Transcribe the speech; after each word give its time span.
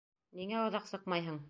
Ниңә 0.39 0.63
оҙаҡ 0.69 0.91
сыҡмайһың? 0.95 1.39